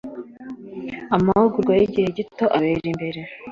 amahugurwa 1.15 1.73
y’igihe 1.79 2.07
gito 2.17 2.45
abera 2.55 2.85
imbere 2.91 3.21